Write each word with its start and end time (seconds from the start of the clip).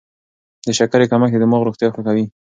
د 0.65 0.67
شکرې 0.77 1.05
کمښت 1.11 1.33
د 1.33 1.37
دماغ 1.43 1.61
روغتیا 1.67 1.87
ښه 1.93 2.01
کوي. 2.07 2.25